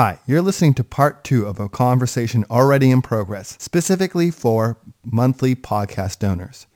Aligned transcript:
Hi, 0.00 0.18
you're 0.26 0.40
listening 0.40 0.72
to 0.76 0.82
part 0.82 1.24
two 1.24 1.44
of 1.44 1.60
a 1.60 1.68
conversation 1.68 2.46
already 2.50 2.90
in 2.90 3.02
progress, 3.02 3.54
specifically 3.60 4.30
for 4.30 4.78
monthly 5.04 5.54
podcast 5.54 6.20
donors. 6.20 6.66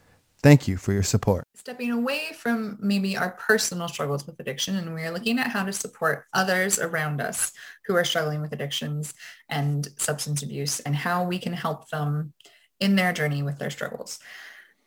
Thank 0.42 0.68
you 0.68 0.76
for 0.76 0.92
your 0.92 1.02
support. 1.02 1.46
Stepping 1.54 1.90
away 1.90 2.32
from 2.36 2.76
maybe 2.82 3.16
our 3.16 3.30
personal 3.30 3.88
struggles 3.88 4.26
with 4.26 4.38
addiction, 4.40 4.76
and 4.76 4.92
we're 4.92 5.10
looking 5.10 5.38
at 5.38 5.46
how 5.46 5.64
to 5.64 5.72
support 5.72 6.26
others 6.34 6.78
around 6.78 7.22
us 7.22 7.50
who 7.86 7.96
are 7.96 8.04
struggling 8.04 8.42
with 8.42 8.52
addictions 8.52 9.14
and 9.48 9.88
substance 9.96 10.42
abuse 10.42 10.80
and 10.80 10.94
how 10.94 11.24
we 11.24 11.38
can 11.38 11.54
help 11.54 11.88
them 11.88 12.34
in 12.78 12.94
their 12.94 13.14
journey 13.14 13.42
with 13.42 13.58
their 13.58 13.70
struggles. 13.70 14.18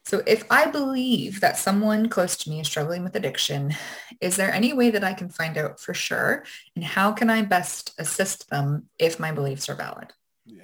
So 0.08 0.22
if 0.25 0.45
I 0.50 0.67
believe 0.67 1.41
that 1.41 1.58
someone 1.58 2.08
close 2.08 2.38
to 2.38 2.50
me 2.50 2.61
is 2.61 2.67
struggling 2.67 3.03
with 3.03 3.17
addiction, 3.17 3.75
is 4.22 4.38
there 4.38 4.53
any 4.53 4.72
way 4.72 4.89
that 4.89 5.03
I 5.03 5.14
can 5.14 5.27
find 5.27 5.58
out 5.58 5.81
for 5.81 5.94
sure? 5.94 6.45
And 6.75 6.86
how 6.86 7.11
can 7.11 7.30
I 7.30 7.41
best 7.41 7.94
assist 7.99 8.49
them 8.49 8.88
if 8.97 9.19
my 9.19 9.33
beliefs 9.33 9.67
are 9.67 9.75
valid? 9.75 10.14
Yeah. 10.45 10.64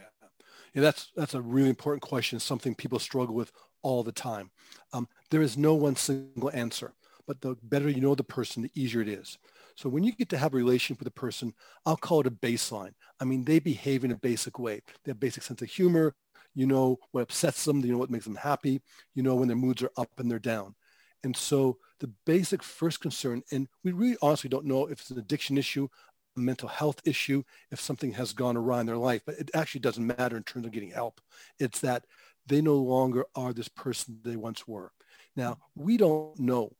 Yeah, 0.73 0.81
that's 0.81 1.11
that's 1.17 1.33
a 1.33 1.41
really 1.41 1.67
important 1.67 2.03
question, 2.03 2.39
something 2.39 2.73
people 2.73 2.99
struggle 2.99 3.35
with 3.35 3.51
all 3.81 4.01
the 4.01 4.13
time. 4.13 4.49
Um, 4.93 5.09
there 5.29 5.41
is 5.41 5.57
no 5.57 5.73
one 5.73 5.97
single 5.97 6.49
answer, 6.53 6.93
but 7.27 7.41
the 7.41 7.57
better 7.63 7.89
you 7.89 7.99
know 7.99 8.15
the 8.15 8.23
person, 8.23 8.63
the 8.63 8.71
easier 8.75 9.01
it 9.01 9.09
is. 9.09 9.37
So 9.75 9.89
when 9.89 10.05
you 10.05 10.13
get 10.13 10.29
to 10.29 10.37
have 10.37 10.53
a 10.53 10.57
relationship 10.57 10.99
with 10.99 11.07
a 11.09 11.19
person, 11.19 11.53
I'll 11.85 11.97
call 11.97 12.21
it 12.21 12.27
a 12.27 12.31
baseline. 12.31 12.93
I 13.19 13.25
mean, 13.25 13.43
they 13.43 13.59
behave 13.59 14.05
in 14.05 14.11
a 14.11 14.15
basic 14.15 14.57
way. 14.57 14.83
They 15.03 15.09
have 15.09 15.19
basic 15.19 15.43
sense 15.43 15.61
of 15.61 15.69
humor. 15.69 16.15
You 16.55 16.67
know 16.67 16.99
what 17.11 17.21
upsets 17.21 17.65
them. 17.65 17.83
You 17.83 17.93
know 17.93 17.97
what 17.97 18.09
makes 18.11 18.25
them 18.25 18.35
happy. 18.35 18.81
You 19.15 19.23
know 19.23 19.35
when 19.35 19.47
their 19.47 19.57
moods 19.57 19.81
are 19.83 19.91
up 19.97 20.19
and 20.19 20.29
they're 20.29 20.39
down. 20.39 20.75
And 21.23 21.35
so 21.35 21.77
the 21.99 22.11
basic 22.25 22.61
first 22.61 22.99
concern, 22.99 23.43
and 23.51 23.67
we 23.83 23.91
really 23.91 24.17
honestly 24.21 24.49
don't 24.49 24.65
know 24.65 24.87
if 24.87 24.99
it's 24.99 25.11
an 25.11 25.19
addiction 25.19 25.57
issue, 25.57 25.87
a 26.35 26.39
mental 26.39 26.67
health 26.67 27.01
issue, 27.05 27.43
if 27.71 27.79
something 27.79 28.11
has 28.13 28.33
gone 28.33 28.57
awry 28.57 28.81
in 28.81 28.85
their 28.85 28.97
life, 28.97 29.21
but 29.25 29.35
it 29.39 29.51
actually 29.53 29.81
doesn't 29.81 30.05
matter 30.05 30.35
in 30.35 30.43
terms 30.43 30.65
of 30.65 30.71
getting 30.71 30.91
help. 30.91 31.21
It's 31.59 31.79
that 31.79 32.05
they 32.45 32.61
no 32.61 32.75
longer 32.75 33.25
are 33.35 33.53
this 33.53 33.69
person 33.69 34.19
they 34.23 34.35
once 34.35 34.67
were. 34.67 34.91
Now, 35.35 35.59
we 35.75 35.97
don't 35.97 36.37
know. 36.39 36.73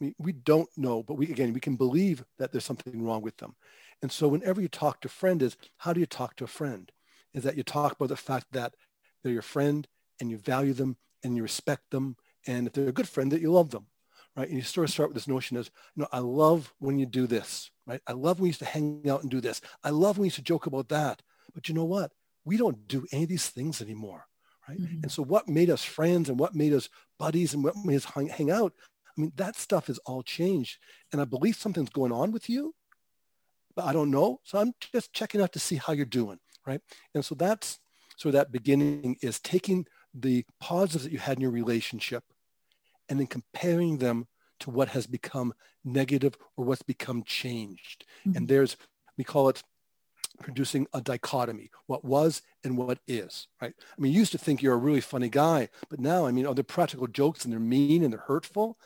We, 0.00 0.14
we 0.18 0.32
don't 0.32 0.70
know, 0.76 1.02
but 1.02 1.14
we, 1.14 1.30
again, 1.30 1.52
we 1.52 1.60
can 1.60 1.76
believe 1.76 2.24
that 2.38 2.50
there's 2.50 2.64
something 2.64 3.04
wrong 3.04 3.22
with 3.22 3.36
them. 3.36 3.54
And 4.00 4.10
so 4.10 4.26
whenever 4.26 4.60
you 4.60 4.68
talk 4.68 5.00
to 5.02 5.08
a 5.08 5.10
friend 5.10 5.42
is, 5.42 5.56
how 5.78 5.92
do 5.92 6.00
you 6.00 6.06
talk 6.06 6.36
to 6.36 6.44
a 6.44 6.48
friend? 6.48 6.90
Is 7.34 7.44
that 7.44 7.56
you 7.56 7.62
talk 7.62 7.92
about 7.92 8.08
the 8.08 8.16
fact 8.16 8.46
that 8.52 8.74
they're 9.22 9.32
your 9.32 9.42
friend 9.42 9.86
and 10.20 10.30
you 10.30 10.38
value 10.38 10.72
them 10.72 10.96
and 11.22 11.36
you 11.36 11.42
respect 11.42 11.90
them. 11.90 12.16
And 12.46 12.66
if 12.66 12.72
they're 12.72 12.88
a 12.88 12.92
good 12.92 13.08
friend, 13.08 13.30
that 13.32 13.40
you 13.40 13.52
love 13.52 13.70
them, 13.70 13.86
right? 14.36 14.48
And 14.48 14.56
you 14.56 14.62
sort 14.62 14.88
of 14.88 14.92
start 14.92 15.10
with 15.10 15.14
this 15.14 15.28
notion 15.28 15.56
of, 15.56 15.70
you 15.94 16.02
know, 16.02 16.08
I 16.12 16.18
love 16.18 16.72
when 16.78 16.98
you 16.98 17.06
do 17.06 17.26
this, 17.26 17.70
right? 17.86 18.00
I 18.06 18.12
love 18.12 18.38
when 18.38 18.44
we 18.44 18.48
used 18.48 18.60
to 18.60 18.66
hang 18.66 19.08
out 19.08 19.22
and 19.22 19.30
do 19.30 19.40
this. 19.40 19.60
I 19.84 19.90
love 19.90 20.16
when 20.16 20.22
we 20.22 20.26
used 20.26 20.36
to 20.36 20.42
joke 20.42 20.66
about 20.66 20.88
that. 20.88 21.22
But 21.54 21.68
you 21.68 21.74
know 21.74 21.84
what? 21.84 22.12
We 22.44 22.56
don't 22.56 22.88
do 22.88 23.06
any 23.12 23.22
of 23.24 23.28
these 23.28 23.48
things 23.48 23.80
anymore, 23.80 24.26
right? 24.68 24.80
Mm-hmm. 24.80 25.02
And 25.04 25.12
so 25.12 25.22
what 25.22 25.48
made 25.48 25.70
us 25.70 25.84
friends 25.84 26.28
and 26.28 26.38
what 26.38 26.54
made 26.54 26.72
us 26.72 26.88
buddies 27.18 27.54
and 27.54 27.62
what 27.62 27.76
made 27.76 27.96
us 27.96 28.04
hang, 28.04 28.28
hang 28.28 28.50
out, 28.50 28.72
I 29.16 29.20
mean, 29.20 29.32
that 29.36 29.56
stuff 29.56 29.86
has 29.88 29.98
all 29.98 30.22
changed. 30.22 30.78
And 31.12 31.20
I 31.20 31.24
believe 31.24 31.56
something's 31.56 31.90
going 31.90 32.12
on 32.12 32.32
with 32.32 32.48
you, 32.48 32.74
but 33.76 33.84
I 33.84 33.92
don't 33.92 34.10
know. 34.10 34.40
So 34.42 34.58
I'm 34.58 34.72
just 34.92 35.12
checking 35.12 35.40
out 35.40 35.52
to 35.52 35.58
see 35.58 35.76
how 35.76 35.92
you're 35.92 36.06
doing, 36.06 36.38
right? 36.66 36.80
And 37.14 37.24
so 37.24 37.34
that's 37.34 37.78
so 38.16 38.30
that 38.30 38.52
beginning 38.52 39.16
is 39.22 39.40
taking 39.40 39.86
the 40.14 40.44
positives 40.60 41.04
that 41.04 41.12
you 41.12 41.18
had 41.18 41.38
in 41.38 41.42
your 41.42 41.50
relationship 41.50 42.24
and 43.08 43.18
then 43.18 43.26
comparing 43.26 43.98
them 43.98 44.26
to 44.60 44.70
what 44.70 44.88
has 44.88 45.06
become 45.06 45.52
negative 45.84 46.36
or 46.56 46.64
what's 46.64 46.82
become 46.82 47.22
changed. 47.24 48.04
Mm-hmm. 48.26 48.36
And 48.36 48.48
there's, 48.48 48.76
we 49.16 49.24
call 49.24 49.48
it 49.48 49.62
producing 50.40 50.86
a 50.94 51.00
dichotomy, 51.00 51.70
what 51.86 52.04
was 52.04 52.42
and 52.64 52.76
what 52.76 52.98
is, 53.06 53.48
right? 53.60 53.74
I 53.76 54.00
mean, 54.00 54.12
you 54.12 54.18
used 54.18 54.32
to 54.32 54.38
think 54.38 54.62
you're 54.62 54.74
a 54.74 54.78
really 54.78 55.00
funny 55.00 55.28
guy, 55.28 55.68
but 55.88 56.00
now, 56.00 56.26
I 56.26 56.32
mean, 56.32 56.46
are 56.46 56.54
there 56.54 56.64
practical 56.64 57.06
jokes 57.06 57.44
and 57.44 57.52
they're 57.52 57.60
mean 57.60 58.02
and 58.02 58.12
they're 58.12 58.20
hurtful? 58.20 58.78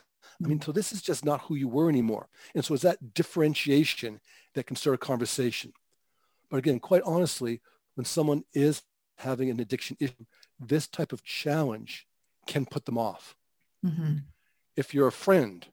I 0.43 0.49
mean, 0.49 0.59
mm-hmm. 0.59 0.67
so 0.67 0.73
this 0.73 0.93
is 0.93 1.03
just 1.03 1.25
not 1.25 1.43
who 1.43 1.55
you 1.55 1.69
were 1.69 1.89
anymore. 1.89 2.29
And 2.55 2.65
so 2.65 2.75
it's 2.75 2.83
that 2.83 3.15
differentiation 3.15 4.21
that 4.55 4.67
can 4.67 4.77
start 4.77 4.95
a 4.95 4.99
conversation. 4.99 5.73
But 6.51 6.59
again, 6.59 6.81
quite 6.81 7.03
honestly, 7.05 7.61
when 7.95 8.05
someone 8.05 8.45
is 8.53 8.83
having 9.19 9.51
an 9.51 9.61
addiction 9.61 9.97
issue, 10.01 10.25
this 10.61 10.87
type 10.87 11.13
of 11.13 11.23
challenge 11.25 12.07
can 12.47 12.67
put 12.67 12.85
them 12.85 12.99
off. 12.99 13.37
Mm-hmm. 13.85 14.17
If 14.77 14.95
you're 14.95 15.09
a 15.09 15.13
friend, 15.13 15.67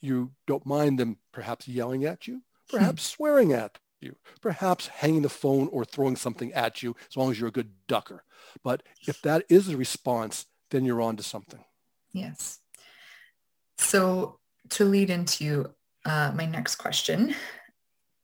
you 0.00 0.32
don't 0.46 0.66
mind 0.66 0.98
them 0.98 1.18
perhaps 1.32 1.68
yelling 1.68 2.04
at 2.04 2.26
you, 2.26 2.42
perhaps 2.68 3.02
swearing 3.02 3.52
at 3.52 3.78
you, 4.00 4.16
perhaps 4.40 4.88
hanging 4.88 5.22
the 5.22 5.28
phone 5.28 5.68
or 5.72 5.84
throwing 5.84 6.16
something 6.16 6.52
at 6.52 6.82
you, 6.82 6.94
as 7.10 7.16
long 7.16 7.30
as 7.30 7.38
you're 7.38 7.48
a 7.48 7.52
good 7.52 7.70
ducker. 7.86 8.24
But 8.62 8.82
if 9.06 9.20
that 9.22 9.44
is 9.48 9.68
a 9.68 9.76
response, 9.76 10.46
then 10.70 10.84
you're 10.84 11.02
on 11.02 11.16
to 11.16 11.22
something. 11.22 11.64
Yes. 12.12 12.60
So 13.78 14.38
to 14.70 14.84
lead 14.84 15.10
into 15.10 15.72
uh, 16.04 16.32
my 16.34 16.46
next 16.46 16.76
question, 16.76 17.34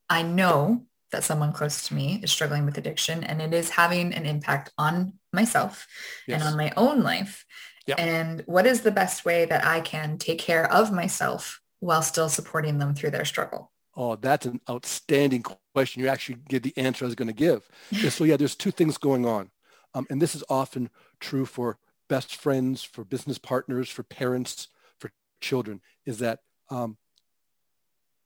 I 0.09 0.23
know 0.23 0.87
that 1.13 1.25
someone 1.25 1.53
close 1.53 1.87
to 1.89 1.95
me 1.95 2.21
is 2.23 2.33
struggling 2.33 2.65
with 2.65 2.79
addiction 2.79 3.23
and 3.23 3.41
it 3.41 3.55
is 3.55 3.71
having 3.71 4.13
an 4.13 4.27
impact 4.27 4.73
on 4.79 5.13
myself 5.33 5.87
yes. 6.27 6.41
and 6.41 6.49
on 6.49 6.57
my 6.57 6.73
own 6.77 7.03
life. 7.03 7.45
Yep. 7.87 8.01
And 8.01 8.43
what 8.47 8.67
is 8.67 8.81
the 8.81 8.91
best 8.91 9.25
way 9.25 9.45
that 9.45 9.65
I 9.65 9.81
can 9.81 10.19
take 10.19 10.39
care 10.39 10.71
of 10.73 10.93
myself 10.93 11.61
while 11.81 12.03
still 12.03 12.29
supporting 12.29 12.79
them 12.79 12.95
through 12.95 13.11
their 13.11 13.25
struggle? 13.25 13.71
Oh, 13.95 14.17
that's 14.17 14.47
an 14.47 14.61
outstanding 14.71 15.45
question. 15.75 16.03
You 16.03 16.09
actually 16.09 16.39
give 16.49 16.63
the 16.63 16.77
answer 16.77 17.05
I 17.05 17.07
was 17.07 17.15
going 17.15 17.29
to 17.29 17.35
give. 17.35 17.69
so 18.11 18.25
yeah, 18.25 18.37
there's 18.37 18.55
two 18.55 18.71
things 18.71 18.97
going 18.97 19.27
on. 19.27 19.51
Um, 19.95 20.07
and 20.09 20.23
this 20.23 20.35
is 20.35 20.45
often 20.49 20.91
true 21.21 21.45
for 21.45 21.79
best 22.09 22.37
friends, 22.37 22.83
for 22.83 23.05
business 23.05 23.39
partners, 23.39 23.91
for 23.91 24.03
parents, 24.03 24.69
for 24.99 25.11
children, 25.41 25.81
is 26.07 26.19
that 26.19 26.41
um, 26.71 26.97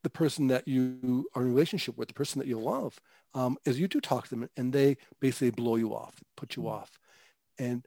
the 0.06 0.10
person 0.10 0.46
that 0.46 0.68
you 0.68 1.28
are 1.34 1.42
in 1.42 1.48
relationship 1.48 1.98
with, 1.98 2.06
the 2.06 2.14
person 2.14 2.38
that 2.38 2.46
you 2.46 2.60
love, 2.60 3.00
um, 3.34 3.56
is 3.64 3.80
you 3.80 3.88
do 3.88 4.00
talk 4.00 4.22
to 4.22 4.30
them 4.30 4.48
and 4.56 4.72
they 4.72 4.96
basically 5.18 5.50
blow 5.50 5.74
you 5.74 5.96
off, 5.96 6.14
put 6.36 6.54
you 6.54 6.68
off. 6.68 6.92
And, 7.58 7.84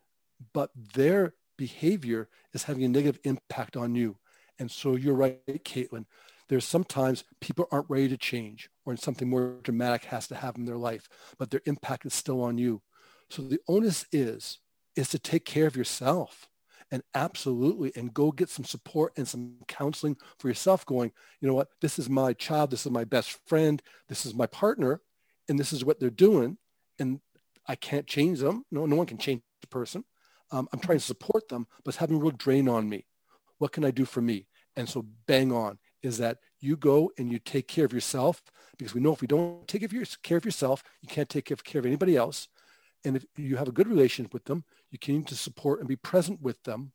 but 0.52 0.70
their 0.96 1.34
behavior 1.58 2.28
is 2.54 2.64
having 2.64 2.84
a 2.84 2.90
negative 2.90 3.22
impact 3.24 3.78
on 3.78 3.96
you. 3.96 4.18
And 4.60 4.70
so 4.70 4.98
you're 4.98 5.16
right, 5.16 5.40
Caitlin. 5.64 6.08
There's 6.50 6.66
sometimes 6.66 7.24
people 7.40 7.70
aren't 7.72 7.90
ready 7.90 8.10
to 8.10 8.18
change 8.18 8.70
or 8.86 8.98
something 8.98 9.30
more 9.30 9.56
dramatic 9.64 10.04
has 10.04 10.28
to 10.28 10.36
happen 10.36 10.64
in 10.64 10.66
their 10.66 10.76
life, 10.76 11.08
but 11.38 11.52
their 11.52 11.62
impact 11.66 12.06
is 12.06 12.14
still 12.14 12.42
on 12.42 12.58
you. 12.58 12.82
So 13.30 13.44
the 13.44 13.62
onus 13.70 14.06
is, 14.12 14.60
is 14.98 15.08
to 15.12 15.20
take 15.20 15.46
care 15.46 15.68
of 15.68 15.78
yourself 15.78 16.50
and 16.92 17.04
absolutely 17.14 17.92
and 17.96 18.14
go 18.14 18.32
get 18.32 18.50
some 18.50 18.66
support 18.66 19.14
and 19.18 19.28
some 19.28 19.56
counseling 19.68 20.18
for 20.40 20.48
yourself 20.48 20.86
going 20.86 21.12
you 21.40 21.48
know 21.48 21.54
what 21.54 21.70
this 21.82 22.00
is 22.00 22.10
my 22.10 22.34
child 22.34 22.72
this 22.72 22.86
is 22.86 22.92
my 22.92 23.04
best 23.04 23.38
friend 23.48 23.82
this 24.08 24.26
is 24.26 24.34
my 24.34 24.48
partner 24.48 25.02
and 25.48 25.60
this 25.60 25.72
is 25.72 25.86
what 25.86 26.00
they're 26.00 26.10
doing 26.10 26.58
and 26.98 27.20
i 27.68 27.76
can't 27.76 28.08
change 28.08 28.40
them 28.40 28.66
no 28.72 28.86
no 28.86 28.96
one 28.96 29.06
can 29.06 29.18
change 29.18 29.42
the 29.62 29.68
person 29.68 30.04
um, 30.52 30.68
I'm 30.74 30.80
trying 30.80 30.98
to 30.98 31.04
support 31.04 31.48
them, 31.50 31.68
but 31.84 31.90
it's 31.90 31.98
having 31.98 32.18
a 32.18 32.20
real 32.20 32.32
drain 32.32 32.68
on 32.68 32.90
me. 32.90 33.06
What 33.58 33.72
can 33.72 33.86
I 33.86 33.92
do 33.92 34.06
for 34.06 34.22
me? 34.22 34.48
And 34.76 34.88
so 34.88 35.06
bang 35.28 35.52
on 35.52 35.78
is 36.02 36.18
that 36.20 36.38
you 36.60 36.78
go 36.78 37.12
and 37.18 37.32
you 37.32 37.40
take 37.40 37.68
care 37.68 37.86
of 37.86 37.94
yourself 37.94 38.42
because 38.78 38.94
we 38.94 39.02
know 39.02 39.14
if 39.14 39.22
we 39.22 39.28
don't 39.28 39.68
take 39.68 39.82
care 40.24 40.38
of 40.38 40.46
yourself, 40.46 40.84
you 41.02 41.10
can't 41.10 41.30
take 41.30 41.46
care 41.64 41.80
of 41.80 41.86
anybody 41.86 42.16
else. 42.16 42.48
And 43.06 43.16
if 43.16 43.26
you 43.38 43.56
have 43.56 43.68
a 43.68 43.74
good 43.74 43.88
relationship 43.88 44.34
with 44.34 44.46
them, 44.46 44.64
you 44.92 45.00
can 45.00 45.24
to 45.26 45.36
support 45.36 45.80
and 45.80 45.88
be 45.88 45.96
present 45.96 46.42
with 46.42 46.62
them, 46.64 46.92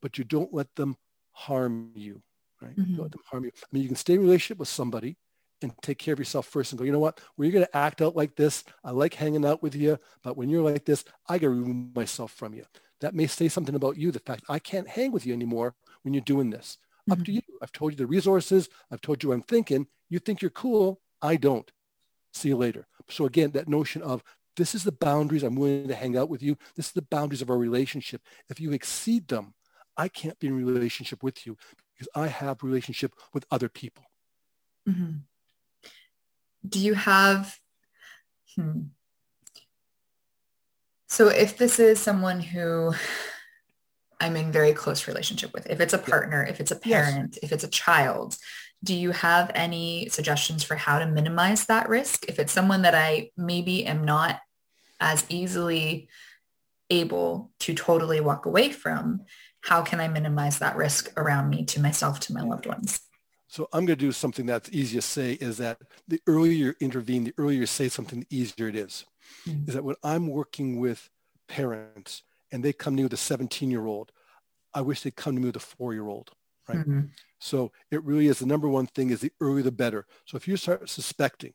but 0.00 0.18
you 0.18 0.24
don't 0.24 0.54
let 0.54 0.74
them 0.76 0.96
harm 1.32 1.90
you, 1.94 2.22
right? 2.60 2.76
Mm-hmm. 2.76 2.96
Don't 2.96 3.02
let 3.04 3.12
them 3.12 3.22
harm 3.30 3.44
you. 3.44 3.50
I 3.56 3.66
mean, 3.72 3.82
you 3.82 3.88
can 3.88 3.96
stay 3.96 4.14
in 4.14 4.20
relationship 4.20 4.58
with 4.58 4.68
somebody 4.68 5.16
and 5.62 5.72
take 5.82 5.98
care 5.98 6.12
of 6.12 6.18
yourself 6.18 6.46
first 6.46 6.72
and 6.72 6.78
go, 6.78 6.84
you 6.84 6.92
know 6.92 6.98
what, 6.98 7.20
when 7.34 7.46
you're 7.46 7.52
going 7.52 7.66
to 7.66 7.76
act 7.76 8.02
out 8.02 8.14
like 8.14 8.36
this, 8.36 8.64
I 8.84 8.90
like 8.90 9.14
hanging 9.14 9.44
out 9.44 9.62
with 9.62 9.74
you, 9.74 9.98
but 10.22 10.36
when 10.36 10.48
you're 10.48 10.62
like 10.62 10.84
this, 10.84 11.04
I 11.28 11.38
got 11.38 11.46
to 11.46 11.50
remove 11.50 11.96
myself 11.96 12.32
from 12.32 12.54
you. 12.54 12.64
That 13.00 13.14
may 13.14 13.26
say 13.26 13.48
something 13.48 13.74
about 13.74 13.96
you, 13.96 14.12
the 14.12 14.20
fact 14.20 14.44
I 14.48 14.58
can't 14.58 14.88
hang 14.88 15.10
with 15.10 15.26
you 15.26 15.32
anymore 15.32 15.74
when 16.02 16.14
you're 16.14 16.22
doing 16.22 16.50
this. 16.50 16.78
Mm-hmm. 17.02 17.12
Up 17.12 17.18
to 17.18 17.24
mm-hmm. 17.24 17.34
you. 17.34 17.58
I've 17.60 17.72
told 17.72 17.92
you 17.92 17.96
the 17.96 18.06
resources. 18.06 18.68
I've 18.90 19.00
told 19.00 19.22
you 19.22 19.32
I'm 19.32 19.42
thinking. 19.42 19.86
You 20.08 20.18
think 20.18 20.42
you're 20.42 20.50
cool. 20.50 21.00
I 21.20 21.36
don't. 21.36 21.70
See 22.32 22.48
you 22.48 22.56
later. 22.56 22.86
So 23.08 23.26
again, 23.26 23.52
that 23.52 23.68
notion 23.68 24.02
of 24.02 24.22
this 24.56 24.74
is 24.74 24.84
the 24.84 24.92
boundaries 24.92 25.42
I'm 25.42 25.56
willing 25.56 25.88
to 25.88 25.94
hang 25.94 26.16
out 26.16 26.28
with 26.28 26.42
you. 26.42 26.56
This 26.76 26.86
is 26.86 26.92
the 26.92 27.02
boundaries 27.02 27.42
of 27.42 27.50
our 27.50 27.58
relationship. 27.58 28.22
If 28.48 28.60
you 28.60 28.72
exceed 28.72 29.28
them, 29.28 29.54
I 29.96 30.08
can't 30.08 30.38
be 30.38 30.48
in 30.48 30.64
relationship 30.64 31.22
with 31.22 31.46
you 31.46 31.56
because 31.92 32.08
I 32.14 32.28
have 32.28 32.62
relationship 32.62 33.14
with 33.32 33.44
other 33.50 33.68
people. 33.68 34.04
Mm-hmm. 34.88 35.18
Do 36.68 36.78
you 36.78 36.94
have, 36.94 37.58
hmm. 38.54 38.82
So 41.08 41.28
if 41.28 41.56
this 41.56 41.78
is 41.78 42.00
someone 42.00 42.40
who 42.40 42.92
I'm 44.18 44.36
in 44.36 44.50
very 44.50 44.72
close 44.72 45.06
relationship 45.06 45.52
with, 45.52 45.68
if 45.70 45.80
it's 45.80 45.92
a 45.92 45.98
partner, 45.98 46.42
if 46.42 46.60
it's 46.60 46.72
a 46.72 46.76
parent, 46.76 47.34
yes. 47.34 47.44
if 47.44 47.52
it's 47.52 47.64
a 47.64 47.68
child, 47.68 48.36
do 48.84 48.94
you 48.94 49.10
have 49.12 49.50
any 49.54 50.08
suggestions 50.10 50.62
for 50.62 50.76
how 50.76 50.98
to 50.98 51.06
minimize 51.06 51.66
that 51.66 51.88
risk? 51.88 52.26
If 52.28 52.38
it's 52.38 52.52
someone 52.52 52.82
that 52.82 52.94
I 52.94 53.30
maybe 53.36 53.86
am 53.86 54.04
not 54.04 54.40
as 55.00 55.24
easily 55.28 56.08
able 56.90 57.50
to 57.60 57.74
totally 57.74 58.20
walk 58.20 58.46
away 58.46 58.70
from, 58.70 59.22
how 59.62 59.82
can 59.82 60.00
I 60.00 60.08
minimize 60.08 60.58
that 60.58 60.76
risk 60.76 61.10
around 61.16 61.48
me 61.48 61.64
to 61.66 61.80
myself, 61.80 62.20
to 62.20 62.34
my 62.34 62.42
loved 62.42 62.66
ones? 62.66 63.00
So 63.48 63.68
I'm 63.72 63.86
going 63.86 63.98
to 63.98 64.06
do 64.06 64.12
something 64.12 64.46
that's 64.46 64.68
easy 64.70 64.96
to 64.96 65.02
say 65.02 65.34
is 65.34 65.58
that 65.58 65.78
the 66.06 66.20
earlier 66.26 66.52
you 66.52 66.74
intervene, 66.80 67.24
the 67.24 67.34
earlier 67.38 67.60
you 67.60 67.66
say 67.66 67.88
something, 67.88 68.20
the 68.20 68.36
easier 68.36 68.68
it 68.68 68.76
is. 68.76 69.06
Mm-hmm. 69.48 69.68
Is 69.68 69.74
that 69.74 69.84
when 69.84 69.96
I'm 70.02 70.26
working 70.26 70.80
with 70.80 71.08
parents 71.48 72.22
and 72.52 72.62
they 72.62 72.72
come 72.72 72.94
to 72.94 72.98
me 72.98 73.02
with 73.04 73.12
a 73.12 73.16
17 73.16 73.70
year 73.70 73.86
old, 73.86 74.12
I 74.74 74.82
wish 74.82 75.02
they'd 75.02 75.16
come 75.16 75.34
to 75.36 75.40
me 75.40 75.46
with 75.46 75.56
a 75.56 75.60
four 75.60 75.94
year 75.94 76.08
old. 76.08 76.32
Right. 76.68 76.78
Mm-hmm. 76.78 77.00
So 77.44 77.72
it 77.90 78.02
really 78.02 78.28
is 78.28 78.38
the 78.38 78.46
number 78.46 78.68
one 78.68 78.86
thing 78.86 79.10
is 79.10 79.20
the 79.20 79.30
earlier 79.38 79.62
the 79.62 79.70
better. 79.70 80.06
So 80.24 80.38
if 80.38 80.48
you 80.48 80.56
start 80.56 80.88
suspecting 80.88 81.52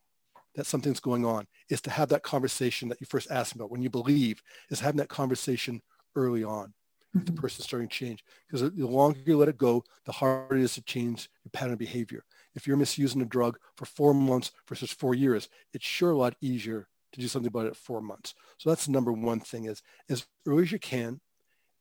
that 0.54 0.68
something's 0.68 1.00
going 1.00 1.26
on, 1.26 1.48
is 1.68 1.82
to 1.82 1.90
have 1.90 2.10
that 2.10 2.22
conversation 2.22 2.90
that 2.90 3.02
you 3.02 3.08
first 3.08 3.32
asked 3.32 3.56
about 3.56 3.72
when 3.72 3.82
you 3.82 3.90
believe, 3.90 4.44
is 4.70 4.80
having 4.80 5.00
that 5.00 5.10
conversation 5.10 5.82
early 6.16 6.44
on. 6.44 6.74
Mm-hmm. 7.18 7.26
the 7.26 7.42
person's 7.42 7.66
starting 7.66 7.88
to 7.88 7.96
change. 7.96 8.24
Because 8.46 8.72
the 8.72 8.86
longer 8.86 9.20
you 9.26 9.36
let 9.36 9.50
it 9.50 9.58
go, 9.58 9.84
the 10.06 10.12
harder 10.12 10.58
it 10.58 10.62
is 10.62 10.76
to 10.76 10.84
change 10.84 11.28
your 11.44 11.50
pattern 11.52 11.74
of 11.74 11.80
behavior. 11.80 12.24
If 12.54 12.68
you're 12.68 12.78
misusing 12.78 13.24
a 13.24 13.26
drug 13.26 13.58
for 13.76 13.86
four 13.86 14.14
months 14.14 14.52
versus 14.68 14.92
four 14.92 15.16
years, 15.16 15.50
it's 15.74 15.88
sure 15.88 16.12
a 16.12 16.16
lot 16.16 16.36
easier 16.40 16.88
to 17.14 17.20
do 17.20 17.28
something 17.28 17.48
about 17.48 17.66
it 17.66 17.70
at 17.70 17.78
four 17.78 18.00
months. 18.00 18.36
So 18.60 18.70
that's 18.70 18.86
the 18.86 18.92
number 18.92 19.12
one 19.12 19.40
thing 19.40 19.66
is 19.66 19.82
as 20.08 20.28
early 20.46 20.62
as 20.62 20.72
you 20.72 20.78
can, 20.78 21.20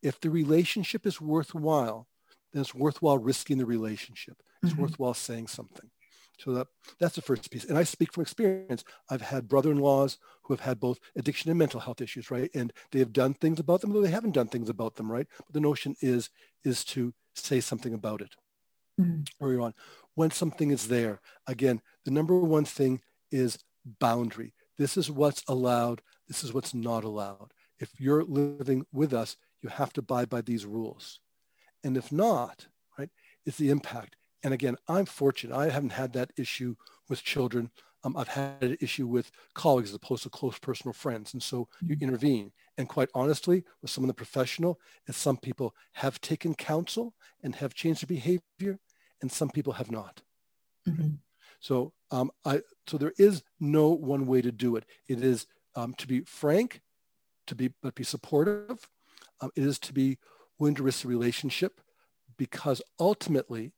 if 0.03 0.19
the 0.19 0.31
relationship 0.31 1.05
is 1.05 1.21
worthwhile, 1.21 2.07
then 2.59 2.63
it's 2.63 2.75
worthwhile 2.75 3.19
risking 3.19 3.59
the 3.59 3.65
relationship. 3.65 4.43
It's 4.63 4.73
mm-hmm. 4.73 4.83
worthwhile 4.83 5.15
saying 5.15 5.47
something. 5.47 5.89
So 6.39 6.53
that, 6.53 6.67
that's 6.99 7.15
the 7.15 7.23
first 7.23 7.51
piece. 7.51 7.65
And 7.65 7.79
I 7.79 7.85
speak 7.85 8.13
from 8.13 8.23
experience. 8.23 8.85
I've 9.11 9.23
had 9.23 9.49
brother-in-laws 9.49 10.19
who 10.43 10.55
have 10.55 10.61
had 10.61 10.81
both 10.81 10.99
addiction 11.17 11.51
and 11.51 11.59
mental 11.59 11.81
health 11.81 12.01
issues, 12.01 12.31
right? 12.31 12.51
And 12.55 12.73
they 12.91 12.99
have 12.99 13.13
done 13.13 13.35
things 13.35 13.61
about 13.61 13.81
them, 13.81 13.93
though 13.93 14.03
they 14.03 14.11
haven't 14.11 14.35
done 14.35 14.49
things 14.49 14.69
about 14.69 14.97
them, 14.97 15.11
right? 15.11 15.27
But 15.37 15.53
the 15.53 15.61
notion 15.61 15.95
is, 16.01 16.31
is 16.65 16.85
to 16.87 17.15
say 17.35 17.61
something 17.61 17.95
about 17.95 18.21
it 18.21 18.35
mm-hmm. 19.01 19.23
early 19.41 19.57
on. 19.57 19.75
When 20.15 20.31
something 20.31 20.71
is 20.73 20.89
there, 20.89 21.21
again, 21.47 21.81
the 22.05 22.11
number 22.11 22.39
one 22.39 22.65
thing 22.65 23.01
is 23.31 23.59
boundary. 24.01 24.55
This 24.77 24.97
is 24.97 25.11
what's 25.11 25.45
allowed. 25.49 26.03
This 26.27 26.43
is 26.43 26.53
what's 26.53 26.75
not 26.75 27.05
allowed. 27.05 27.53
If 27.79 27.91
you're 27.99 28.25
living 28.25 28.85
with 28.93 29.13
us, 29.13 29.37
you 29.63 29.69
have 29.69 29.93
to 29.95 30.01
abide 30.01 30.29
by 30.29 30.41
these 30.41 30.67
rules. 30.67 31.21
And 31.85 31.97
if 31.97 32.11
not, 32.13 32.67
right, 32.99 33.11
it's 33.47 33.59
the 33.59 33.71
impact. 33.71 34.17
And 34.43 34.55
again, 34.55 34.77
I'm 34.89 35.07
fortunate. 35.07 35.57
I 35.57 35.71
haven't 35.71 35.93
had 35.93 36.13
that 36.13 36.33
issue 36.37 36.77
with 37.09 37.25
children. 37.25 37.71
Um, 38.05 38.17
I've 38.17 38.29
had 38.29 38.63
an 38.63 38.77
issue 38.81 39.07
with 39.07 39.31
colleagues 39.55 39.91
as 39.91 39.97
opposed 39.97 40.23
to 40.23 40.31
close 40.31 40.59
personal 40.59 40.93
friends. 40.93 41.33
And 41.33 41.43
so 41.43 41.69
you 41.81 41.97
mm-hmm. 41.97 42.05
intervene. 42.05 42.53
And 42.77 42.89
quite 42.89 43.09
honestly, 43.15 43.65
with 43.83 43.91
some 43.91 44.05
of 44.05 44.09
the 44.09 44.15
professional, 44.15 44.79
is 45.09 45.17
some 45.17 45.37
people 45.37 45.75
have 45.93 46.21
taken 46.21 46.55
counsel 46.55 47.15
and 47.43 47.57
have 47.57 47.75
changed 47.75 48.03
their 48.03 48.07
behavior, 48.07 48.79
and 49.21 49.33
some 49.33 49.51
people 49.51 49.73
have 49.73 49.91
not. 49.91 50.23
Mm-hmm. 50.89 51.17
So 51.61 51.93
um, 52.13 52.31
I 52.45 52.61
so 52.87 52.99
there 52.99 53.15
is 53.19 53.43
no 53.59 53.89
one 53.89 54.27
way 54.27 54.43
to 54.43 54.53
do 54.53 54.77
it. 54.77 54.85
It 55.09 55.23
is 55.23 55.47
um, 55.75 55.95
to 55.95 56.07
be 56.07 56.21
frank, 56.21 56.83
to 57.49 57.57
be 57.57 57.73
but 57.83 57.97
be 57.97 58.05
supportive. 58.05 58.89
Um, 59.41 59.51
it 59.57 59.65
is 59.65 59.79
to 59.81 59.93
be 59.93 60.19
willing 60.59 60.75
to 60.75 60.83
risk 60.83 61.03
the 61.03 61.09
relationship, 61.09 61.81
because 62.37 62.83
ultimately, 62.99 63.73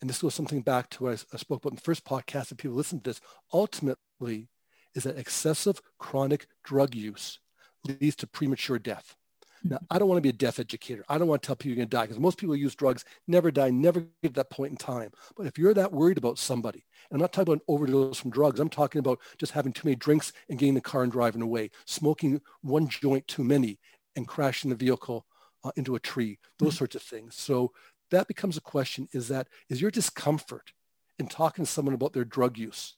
and 0.00 0.10
this 0.10 0.22
goes 0.22 0.34
something 0.34 0.62
back 0.62 0.90
to 0.90 1.04
what 1.04 1.10
I, 1.10 1.34
I 1.34 1.38
spoke 1.38 1.62
about 1.62 1.72
in 1.72 1.76
the 1.76 1.82
first 1.82 2.04
podcast. 2.04 2.52
If 2.52 2.58
people 2.58 2.76
listen 2.76 3.00
to 3.00 3.10
this, 3.10 3.20
ultimately, 3.52 4.48
is 4.94 5.04
that 5.04 5.18
excessive 5.18 5.80
chronic 5.98 6.46
drug 6.62 6.94
use 6.94 7.40
leads 7.86 8.16
to 8.16 8.26
premature 8.26 8.78
death. 8.78 9.16
Hmm. 9.62 9.70
Now, 9.70 9.78
I 9.90 9.98
don't 9.98 10.08
want 10.08 10.18
to 10.18 10.22
be 10.22 10.28
a 10.28 10.32
death 10.32 10.58
educator. 10.58 11.04
I 11.08 11.18
don't 11.18 11.28
want 11.28 11.42
to 11.42 11.46
tell 11.46 11.56
people 11.56 11.70
you're 11.70 11.76
going 11.76 11.88
to 11.88 11.96
die 11.96 12.02
because 12.04 12.20
most 12.20 12.38
people 12.38 12.54
who 12.54 12.60
use 12.60 12.74
drugs 12.74 13.04
never 13.26 13.50
die, 13.50 13.70
never 13.70 14.00
get 14.22 14.28
to 14.28 14.30
that 14.34 14.50
point 14.50 14.72
in 14.72 14.76
time. 14.76 15.10
But 15.36 15.46
if 15.46 15.58
you're 15.58 15.74
that 15.74 15.92
worried 15.92 16.18
about 16.18 16.38
somebody, 16.38 16.84
and 17.10 17.16
I'm 17.16 17.20
not 17.20 17.32
talking 17.32 17.52
about 17.52 17.62
an 17.62 17.74
overdose 17.74 18.18
from 18.18 18.30
drugs, 18.30 18.60
I'm 18.60 18.68
talking 18.68 18.98
about 18.98 19.20
just 19.38 19.52
having 19.52 19.72
too 19.72 19.86
many 19.86 19.96
drinks 19.96 20.32
and 20.48 20.58
getting 20.58 20.70
in 20.70 20.74
the 20.76 20.80
car 20.80 21.02
and 21.02 21.12
driving 21.12 21.42
away, 21.42 21.70
smoking 21.86 22.40
one 22.62 22.88
joint 22.88 23.26
too 23.26 23.44
many 23.44 23.78
and 24.16 24.28
crashing 24.28 24.70
the 24.70 24.76
vehicle 24.76 25.26
uh, 25.64 25.70
into 25.76 25.94
a 25.94 26.00
tree, 26.00 26.38
those 26.58 26.70
mm-hmm. 26.70 26.76
sorts 26.78 26.94
of 26.94 27.02
things. 27.02 27.34
So 27.34 27.72
that 28.10 28.28
becomes 28.28 28.56
a 28.56 28.60
question 28.60 29.08
is 29.12 29.28
that 29.28 29.48
is 29.68 29.80
your 29.80 29.90
discomfort 29.90 30.72
in 31.18 31.26
talking 31.26 31.64
to 31.64 31.70
someone 31.70 31.94
about 31.94 32.12
their 32.12 32.24
drug 32.24 32.58
use, 32.58 32.94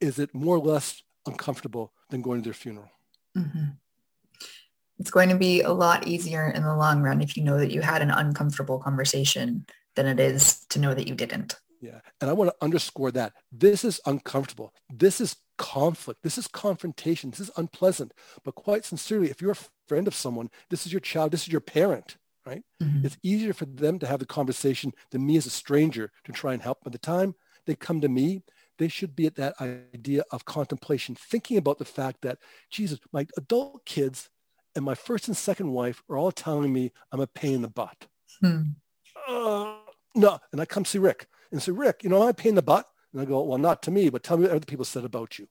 is 0.00 0.18
it 0.18 0.34
more 0.34 0.56
or 0.56 0.60
less 0.60 1.02
uncomfortable 1.26 1.92
than 2.10 2.22
going 2.22 2.40
to 2.40 2.44
their 2.44 2.54
funeral? 2.54 2.90
Mm-hmm 3.36 3.66
it's 4.98 5.10
going 5.10 5.28
to 5.28 5.36
be 5.36 5.60
a 5.60 5.72
lot 5.72 6.06
easier 6.06 6.48
in 6.48 6.62
the 6.62 6.74
long 6.74 7.02
run 7.02 7.20
if 7.20 7.36
you 7.36 7.44
know 7.44 7.58
that 7.58 7.70
you 7.70 7.80
had 7.80 8.02
an 8.02 8.10
uncomfortable 8.10 8.78
conversation 8.78 9.66
than 9.94 10.06
it 10.06 10.20
is 10.20 10.64
to 10.66 10.78
know 10.78 10.94
that 10.94 11.06
you 11.06 11.14
didn't. 11.14 11.56
Yeah. 11.80 12.00
And 12.20 12.30
I 12.30 12.32
want 12.32 12.50
to 12.50 12.64
underscore 12.64 13.10
that 13.12 13.32
this 13.52 13.84
is 13.84 14.00
uncomfortable. 14.06 14.72
This 14.92 15.20
is 15.20 15.36
conflict. 15.58 16.22
This 16.22 16.38
is 16.38 16.46
confrontation. 16.46 17.30
This 17.30 17.40
is 17.40 17.50
unpleasant. 17.56 18.12
But 18.44 18.54
quite 18.54 18.84
sincerely, 18.84 19.30
if 19.30 19.40
you're 19.40 19.52
a 19.52 19.58
friend 19.88 20.06
of 20.06 20.14
someone, 20.14 20.50
this 20.70 20.86
is 20.86 20.92
your 20.92 21.00
child, 21.00 21.32
this 21.32 21.42
is 21.42 21.48
your 21.48 21.60
parent, 21.60 22.16
right? 22.44 22.62
Mm-hmm. 22.82 23.06
It's 23.06 23.18
easier 23.22 23.52
for 23.52 23.66
them 23.66 23.98
to 23.98 24.06
have 24.06 24.20
the 24.20 24.26
conversation 24.26 24.92
than 25.10 25.26
me 25.26 25.36
as 25.36 25.46
a 25.46 25.50
stranger 25.50 26.12
to 26.24 26.32
try 26.32 26.52
and 26.52 26.62
help. 26.62 26.84
By 26.84 26.90
the 26.90 26.98
time 26.98 27.34
they 27.66 27.74
come 27.74 28.00
to 28.00 28.08
me, 28.08 28.42
they 28.78 28.88
should 28.88 29.16
be 29.16 29.26
at 29.26 29.36
that 29.36 29.54
idea 29.60 30.22
of 30.30 30.44
contemplation, 30.44 31.14
thinking 31.14 31.56
about 31.56 31.78
the 31.78 31.84
fact 31.84 32.20
that, 32.22 32.38
Jesus, 32.70 32.98
my 33.10 33.26
adult 33.36 33.86
kids 33.86 34.28
and 34.74 34.84
my 34.84 34.94
first 34.94 35.28
and 35.28 35.36
second 35.36 35.72
wife 35.72 36.02
are 36.10 36.18
all 36.18 36.32
telling 36.32 36.72
me 36.72 36.92
I'm 37.10 37.20
a 37.20 37.26
pain 37.26 37.54
in 37.54 37.62
the 37.62 37.68
butt. 37.68 38.06
Hmm. 38.40 38.62
Uh, 39.26 39.76
no, 40.14 40.38
and 40.52 40.60
I 40.60 40.66
come 40.66 40.84
see 40.84 40.98
Rick 40.98 41.26
and 41.52 41.62
say, 41.62 41.72
Rick, 41.72 42.02
you 42.02 42.10
know, 42.10 42.22
I'm 42.22 42.30
a 42.30 42.34
pain 42.34 42.50
in 42.50 42.54
the 42.56 42.62
butt. 42.62 42.88
And 43.12 43.22
I 43.22 43.24
go, 43.24 43.42
well, 43.42 43.58
not 43.58 43.82
to 43.84 43.90
me, 43.90 44.10
but 44.10 44.22
tell 44.22 44.36
me 44.36 44.42
what 44.42 44.52
other 44.52 44.66
people 44.66 44.84
said 44.84 45.04
about 45.04 45.38
you. 45.38 45.48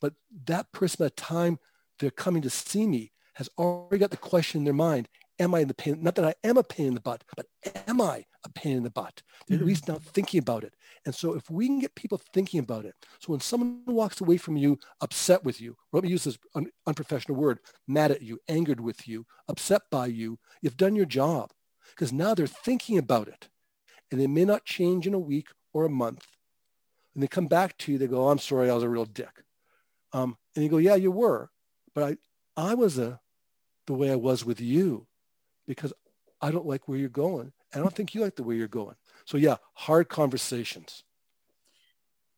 But 0.00 0.14
that 0.46 0.72
person, 0.72 1.04
at 1.04 1.16
the 1.16 1.22
time 1.22 1.58
they're 1.98 2.10
coming 2.10 2.42
to 2.42 2.50
see 2.50 2.86
me, 2.86 3.12
has 3.34 3.48
already 3.58 3.98
got 3.98 4.10
the 4.10 4.16
question 4.16 4.60
in 4.60 4.64
their 4.64 4.74
mind, 4.74 5.08
am 5.38 5.54
I 5.54 5.60
in 5.60 5.68
the 5.68 5.74
pain? 5.74 6.02
Not 6.02 6.14
that 6.16 6.24
I 6.24 6.34
am 6.44 6.56
a 6.56 6.62
pain 6.62 6.86
in 6.86 6.94
the 6.94 7.00
butt, 7.00 7.24
but 7.36 7.46
am 7.86 8.00
I 8.00 8.24
a 8.44 8.48
pain 8.48 8.76
in 8.76 8.82
the 8.82 8.90
butt? 8.90 9.22
They're 9.46 9.56
at 9.56 9.62
hmm. 9.62 9.68
least 9.68 9.88
now 9.88 9.98
thinking 9.98 10.38
about 10.38 10.64
it. 10.64 10.74
And 11.04 11.14
so 11.14 11.34
if 11.34 11.50
we 11.50 11.66
can 11.66 11.80
get 11.80 11.94
people 11.94 12.20
thinking 12.32 12.60
about 12.60 12.84
it, 12.84 12.94
so 13.18 13.32
when 13.32 13.40
someone 13.40 13.82
walks 13.86 14.20
away 14.20 14.36
from 14.36 14.56
you 14.56 14.78
upset 15.00 15.44
with 15.44 15.60
you, 15.60 15.76
let 15.92 16.04
me 16.04 16.10
use 16.10 16.24
this 16.24 16.38
un- 16.54 16.70
unprofessional 16.86 17.36
word, 17.36 17.58
mad 17.88 18.10
at 18.10 18.22
you, 18.22 18.38
angered 18.48 18.80
with 18.80 19.08
you, 19.08 19.26
upset 19.48 19.82
by 19.90 20.06
you, 20.06 20.38
you've 20.62 20.76
done 20.76 20.96
your 20.96 21.06
job 21.06 21.50
because 21.90 22.12
now 22.12 22.34
they're 22.34 22.46
thinking 22.46 22.98
about 22.98 23.28
it. 23.28 23.48
And 24.14 24.22
they 24.22 24.28
may 24.28 24.44
not 24.44 24.64
change 24.64 25.08
in 25.08 25.12
a 25.14 25.18
week 25.18 25.48
or 25.72 25.84
a 25.84 25.90
month. 25.90 26.24
And 27.14 27.22
they 27.22 27.26
come 27.26 27.48
back 27.48 27.76
to 27.78 27.90
you, 27.90 27.98
they 27.98 28.06
go, 28.06 28.28
oh, 28.28 28.28
I'm 28.28 28.38
sorry, 28.38 28.70
I 28.70 28.74
was 28.74 28.84
a 28.84 28.88
real 28.88 29.06
dick. 29.06 29.42
Um, 30.12 30.36
and 30.54 30.62
you 30.62 30.70
go, 30.70 30.76
yeah, 30.76 30.94
you 30.94 31.10
were. 31.10 31.50
But 31.96 32.04
I, 32.56 32.68
I 32.70 32.74
was 32.74 32.96
a 32.96 33.18
the 33.88 33.94
way 33.94 34.12
I 34.12 34.14
was 34.14 34.44
with 34.44 34.60
you 34.60 35.08
because 35.66 35.92
I 36.40 36.52
don't 36.52 36.64
like 36.64 36.86
where 36.86 36.96
you're 36.96 37.08
going. 37.08 37.52
I 37.74 37.78
don't 37.78 37.92
think 37.92 38.14
you 38.14 38.20
like 38.20 38.36
the 38.36 38.44
way 38.44 38.54
you're 38.54 38.68
going. 38.68 38.94
So 39.24 39.36
yeah, 39.36 39.56
hard 39.72 40.08
conversations. 40.08 41.02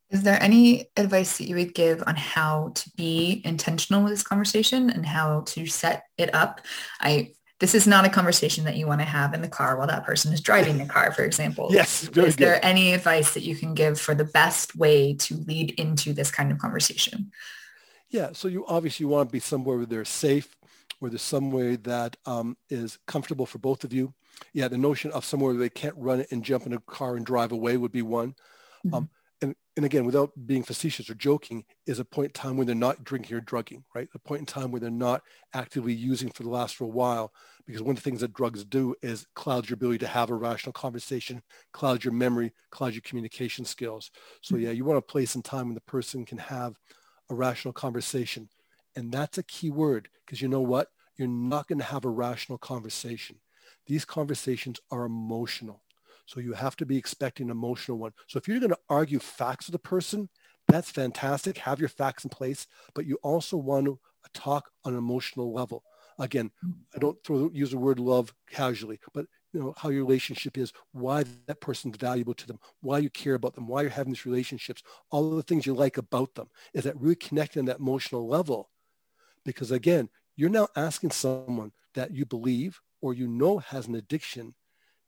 Is 0.08 0.22
there 0.22 0.42
any 0.42 0.86
advice 0.96 1.36
that 1.36 1.46
you 1.46 1.56
would 1.56 1.74
give 1.74 2.02
on 2.06 2.16
how 2.16 2.72
to 2.74 2.90
be 2.96 3.42
intentional 3.44 4.02
with 4.02 4.14
this 4.14 4.22
conversation 4.22 4.88
and 4.88 5.04
how 5.04 5.42
to 5.48 5.66
set 5.66 6.04
it 6.16 6.34
up? 6.34 6.62
I 7.00 7.34
this 7.58 7.74
is 7.74 7.86
not 7.86 8.04
a 8.04 8.10
conversation 8.10 8.64
that 8.64 8.76
you 8.76 8.86
want 8.86 9.00
to 9.00 9.06
have 9.06 9.32
in 9.32 9.40
the 9.40 9.48
car 9.48 9.76
while 9.76 9.86
that 9.86 10.04
person 10.04 10.32
is 10.32 10.40
driving 10.40 10.76
the 10.76 10.84
car, 10.84 11.10
for 11.12 11.22
example. 11.22 11.68
yes. 11.72 12.02
Is 12.02 12.10
good. 12.10 12.32
there 12.34 12.64
any 12.64 12.92
advice 12.92 13.32
that 13.34 13.44
you 13.44 13.56
can 13.56 13.74
give 13.74 13.98
for 13.98 14.14
the 14.14 14.24
best 14.24 14.76
way 14.76 15.14
to 15.14 15.36
lead 15.36 15.70
into 15.78 16.12
this 16.12 16.30
kind 16.30 16.52
of 16.52 16.58
conversation? 16.58 17.32
Yeah. 18.10 18.30
So 18.32 18.48
you 18.48 18.66
obviously 18.66 19.06
want 19.06 19.30
to 19.30 19.32
be 19.32 19.40
somewhere 19.40 19.78
where 19.78 19.86
they're 19.86 20.04
safe, 20.04 20.54
where 20.98 21.10
there's 21.10 21.22
somewhere 21.22 21.78
that 21.78 22.16
um, 22.26 22.58
is 22.68 22.98
comfortable 23.06 23.46
for 23.46 23.58
both 23.58 23.84
of 23.84 23.92
you. 23.92 24.12
Yeah. 24.52 24.68
The 24.68 24.78
notion 24.78 25.10
of 25.12 25.24
somewhere 25.24 25.52
where 25.52 25.60
they 25.60 25.70
can't 25.70 25.96
run 25.96 26.26
and 26.30 26.44
jump 26.44 26.66
in 26.66 26.74
a 26.74 26.80
car 26.80 27.16
and 27.16 27.24
drive 27.24 27.52
away 27.52 27.78
would 27.78 27.92
be 27.92 28.02
one. 28.02 28.34
Mm-hmm. 28.84 28.94
Um, 28.94 29.10
and, 29.42 29.54
and 29.76 29.84
again, 29.84 30.06
without 30.06 30.30
being 30.46 30.62
facetious 30.62 31.10
or 31.10 31.14
joking, 31.14 31.64
is 31.86 31.98
a 31.98 32.04
point 32.04 32.28
in 32.28 32.32
time 32.32 32.56
when 32.56 32.66
they're 32.66 32.74
not 32.74 33.04
drinking 33.04 33.36
or 33.36 33.40
drugging, 33.40 33.84
right? 33.94 34.08
A 34.14 34.18
point 34.18 34.40
in 34.40 34.46
time 34.46 34.70
where 34.70 34.80
they're 34.80 34.90
not 34.90 35.22
actively 35.52 35.92
using 35.92 36.30
for 36.30 36.42
the 36.42 36.48
last 36.48 36.76
for 36.76 36.84
a 36.84 36.88
while, 36.88 37.32
because 37.66 37.82
one 37.82 37.96
of 37.96 38.02
the 38.02 38.08
things 38.08 38.22
that 38.22 38.32
drugs 38.32 38.64
do 38.64 38.94
is 39.02 39.26
cloud 39.34 39.68
your 39.68 39.74
ability 39.74 39.98
to 39.98 40.06
have 40.06 40.30
a 40.30 40.34
rational 40.34 40.72
conversation, 40.72 41.42
cloud 41.72 42.04
your 42.04 42.14
memory, 42.14 42.52
cloud 42.70 42.94
your 42.94 43.02
communication 43.02 43.64
skills. 43.64 44.10
So 44.40 44.54
mm-hmm. 44.54 44.64
yeah, 44.64 44.70
you 44.70 44.84
want 44.84 44.98
a 44.98 45.02
place 45.02 45.34
and 45.34 45.44
time 45.44 45.66
when 45.66 45.74
the 45.74 45.80
person 45.82 46.24
can 46.24 46.38
have 46.38 46.78
a 47.28 47.34
rational 47.34 47.74
conversation. 47.74 48.48
And 48.94 49.12
that's 49.12 49.36
a 49.36 49.42
key 49.42 49.70
word, 49.70 50.08
because 50.24 50.40
you 50.40 50.48
know 50.48 50.62
what? 50.62 50.88
You're 51.16 51.28
not 51.28 51.66
going 51.66 51.78
to 51.80 51.84
have 51.84 52.04
a 52.04 52.10
rational 52.10 52.58
conversation. 52.58 53.36
These 53.86 54.04
conversations 54.04 54.80
are 54.90 55.04
emotional. 55.04 55.82
So 56.26 56.40
you 56.40 56.52
have 56.52 56.76
to 56.76 56.86
be 56.86 56.96
expecting 56.96 57.46
an 57.46 57.52
emotional 57.52 57.98
one. 57.98 58.12
So 58.26 58.38
if 58.38 58.46
you're 58.46 58.60
going 58.60 58.70
to 58.70 58.78
argue 58.88 59.18
facts 59.18 59.66
with 59.66 59.74
a 59.76 59.80
person, 59.80 60.28
that's 60.68 60.90
fantastic. 60.90 61.58
Have 61.58 61.80
your 61.80 61.88
facts 61.88 62.24
in 62.24 62.30
place, 62.30 62.66
but 62.94 63.06
you 63.06 63.18
also 63.22 63.56
want 63.56 63.86
to 63.86 63.98
talk 64.34 64.70
on 64.84 64.92
an 64.92 64.98
emotional 64.98 65.52
level. 65.52 65.84
Again, 66.18 66.50
I 66.94 66.98
don't 66.98 67.22
throw, 67.24 67.50
use 67.52 67.70
the 67.70 67.78
word 67.78 68.00
love 68.00 68.34
casually, 68.50 68.98
but 69.12 69.26
you 69.52 69.60
know 69.60 69.74
how 69.76 69.90
your 69.90 70.04
relationship 70.04 70.58
is, 70.58 70.72
why 70.92 71.24
that 71.46 71.60
person's 71.60 71.96
valuable 71.96 72.34
to 72.34 72.46
them, 72.46 72.58
why 72.80 72.98
you 72.98 73.10
care 73.10 73.34
about 73.34 73.54
them, 73.54 73.66
why 73.66 73.82
you're 73.82 73.90
having 73.90 74.12
these 74.12 74.26
relationships, 74.26 74.82
all 75.10 75.30
of 75.30 75.36
the 75.36 75.42
things 75.42 75.66
you 75.66 75.74
like 75.74 75.98
about 75.98 76.34
them. 76.34 76.48
Is 76.74 76.84
that 76.84 77.00
really 77.00 77.16
connecting 77.16 77.60
on 77.60 77.66
that 77.66 77.78
emotional 77.78 78.26
level? 78.26 78.70
Because 79.44 79.70
again, 79.70 80.08
you're 80.36 80.50
now 80.50 80.68
asking 80.74 81.12
someone 81.12 81.72
that 81.94 82.12
you 82.12 82.26
believe 82.26 82.80
or 83.00 83.14
you 83.14 83.28
know 83.28 83.58
has 83.58 83.86
an 83.86 83.94
addiction 83.94 84.54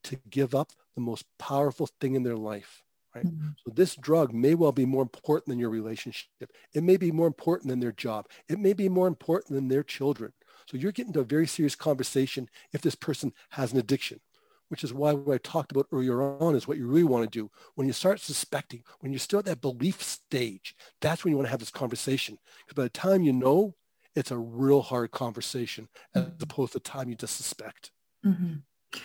to 0.03 0.17
give 0.29 0.55
up 0.55 0.71
the 0.95 1.01
most 1.01 1.25
powerful 1.37 1.89
thing 1.99 2.15
in 2.15 2.23
their 2.23 2.37
life. 2.37 2.83
Right? 3.15 3.25
Mm-hmm. 3.25 3.49
So 3.65 3.73
this 3.73 3.95
drug 3.95 4.33
may 4.33 4.53
well 4.53 4.71
be 4.71 4.85
more 4.85 5.01
important 5.01 5.47
than 5.47 5.59
your 5.59 5.69
relationship. 5.69 6.51
It 6.73 6.83
may 6.83 6.97
be 6.97 7.11
more 7.11 7.27
important 7.27 7.69
than 7.69 7.79
their 7.79 7.91
job. 7.91 8.27
It 8.47 8.59
may 8.59 8.73
be 8.73 8.87
more 8.87 9.07
important 9.07 9.55
than 9.55 9.67
their 9.67 9.83
children. 9.83 10.33
So 10.67 10.77
you're 10.77 10.91
getting 10.91 11.13
to 11.13 11.21
a 11.21 11.25
very 11.25 11.47
serious 11.47 11.75
conversation 11.75 12.49
if 12.71 12.81
this 12.81 12.95
person 12.95 13.33
has 13.49 13.73
an 13.73 13.79
addiction, 13.79 14.19
which 14.67 14.83
is 14.83 14.93
why 14.93 15.13
what 15.13 15.33
I 15.33 15.39
talked 15.39 15.71
about 15.71 15.87
earlier 15.91 16.21
on 16.21 16.55
is 16.55 16.67
what 16.67 16.77
you 16.77 16.85
really 16.85 17.03
want 17.03 17.23
to 17.23 17.39
do. 17.39 17.49
When 17.73 17.87
you 17.87 17.93
start 17.93 18.19
suspecting, 18.19 18.83
when 18.99 19.11
you're 19.11 19.19
still 19.19 19.39
at 19.39 19.45
that 19.45 19.61
belief 19.61 20.03
stage, 20.03 20.75
that's 21.01 21.23
when 21.23 21.31
you 21.31 21.37
want 21.37 21.47
to 21.47 21.51
have 21.51 21.59
this 21.59 21.71
conversation. 21.71 22.37
Because 22.67 22.75
by 22.75 22.83
the 22.83 22.89
time 22.89 23.23
you 23.23 23.33
know, 23.33 23.73
it's 24.15 24.31
a 24.31 24.37
real 24.37 24.83
hard 24.83 25.09
conversation 25.09 25.87
as 26.13 26.23
mm-hmm. 26.23 26.43
opposed 26.43 26.73
to 26.73 26.79
the 26.79 26.83
time 26.83 27.09
you 27.09 27.15
just 27.15 27.37
suspect. 27.37 27.91
Mm-hmm. 28.23 28.99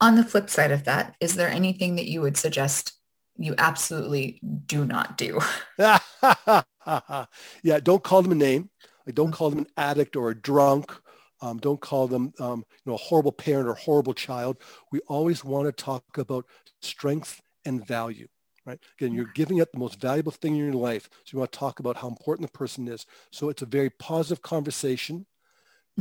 On 0.00 0.14
the 0.14 0.24
flip 0.24 0.48
side 0.48 0.70
of 0.70 0.84
that, 0.84 1.14
is 1.20 1.34
there 1.34 1.48
anything 1.48 1.96
that 1.96 2.06
you 2.06 2.22
would 2.22 2.36
suggest 2.36 2.94
you 3.36 3.54
absolutely 3.58 4.40
do 4.66 4.84
not 4.84 5.18
do? 5.18 5.40
yeah, 5.78 5.98
don't 7.82 8.02
call 8.02 8.22
them 8.22 8.32
a 8.32 8.36
name. 8.36 8.70
Like 9.06 9.14
don't 9.14 9.32
call 9.32 9.50
them 9.50 9.60
an 9.60 9.66
addict 9.76 10.16
or 10.16 10.30
a 10.30 10.34
drunk. 10.34 10.92
Um, 11.42 11.58
don't 11.58 11.80
call 11.80 12.06
them 12.06 12.32
um, 12.38 12.64
you 12.84 12.90
know, 12.90 12.94
a 12.94 12.98
horrible 12.98 13.32
parent 13.32 13.68
or 13.68 13.74
horrible 13.74 14.14
child. 14.14 14.58
We 14.92 15.00
always 15.08 15.42
want 15.42 15.66
to 15.66 15.72
talk 15.72 16.04
about 16.18 16.44
strength 16.82 17.40
and 17.64 17.86
value. 17.86 18.28
Right? 18.66 18.78
Again, 18.98 19.14
you're 19.14 19.32
giving 19.34 19.62
up 19.62 19.72
the 19.72 19.78
most 19.78 20.00
valuable 20.00 20.32
thing 20.32 20.54
in 20.54 20.64
your 20.64 20.74
life. 20.74 21.08
So 21.24 21.32
you 21.32 21.38
want 21.38 21.50
to 21.50 21.58
talk 21.58 21.80
about 21.80 21.96
how 21.96 22.08
important 22.08 22.52
the 22.52 22.58
person 22.58 22.88
is. 22.88 23.06
So 23.32 23.48
it's 23.48 23.62
a 23.62 23.66
very 23.66 23.90
positive 23.90 24.42
conversation 24.42 25.26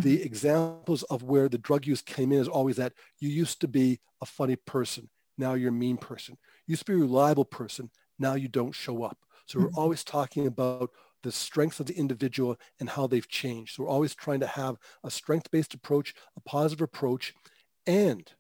the 0.02 0.22
examples 0.24 1.04
of 1.04 1.24
where 1.24 1.50
the 1.50 1.58
drug 1.58 1.86
use 1.86 2.02
came 2.02 2.32
in 2.32 2.40
is 2.40 2.48
always 2.48 2.78
that 2.78 2.94
you 3.20 3.30
used 3.30 3.62
to 3.62 3.68
be 3.68 4.00
a 4.22 4.26
funny 4.26 4.56
person. 4.56 5.10
Now 5.38 5.54
you're 5.54 5.70
a 5.70 5.74
mean 5.74 5.98
person. 5.98 6.38
You 6.68 6.74
used 6.74 6.86
to 6.86 6.92
be 6.92 6.98
a 6.98 7.02
reliable 7.02 7.46
person. 7.46 7.90
Now 8.18 8.36
you 8.36 8.48
don't 8.48 8.74
show 8.74 9.04
up. 9.04 9.18
So 9.46 9.60
we're 9.60 9.68
mm-hmm. 9.68 9.80
always 9.80 10.04
talking 10.04 10.48
about 10.48 10.92
the 11.24 11.32
strengths 11.32 11.80
of 11.80 11.86
the 11.86 11.96
individual 11.96 12.58
and 12.80 12.90
how 12.90 13.08
they've 13.08 13.28
changed. 13.28 13.76
So 13.76 13.84
we're 13.84 13.90
always 13.90 14.16
trying 14.16 14.40
to 14.42 14.48
have 14.48 14.78
a 15.04 15.10
strength-based 15.10 15.74
approach, 15.74 16.14
a 16.38 16.42
positive 16.42 16.84
approach, 16.84 17.34
and 17.88 18.32